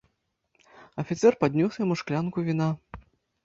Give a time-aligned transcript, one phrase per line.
[1.03, 2.75] Афіцэр паднёс яму шклянку віна.